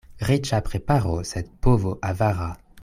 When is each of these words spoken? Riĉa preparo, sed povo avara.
Riĉa 0.29 0.61
preparo, 0.69 1.13
sed 1.33 1.53
povo 1.67 1.97
avara. 2.13 2.51